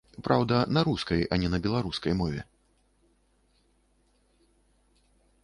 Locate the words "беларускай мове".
1.65-2.41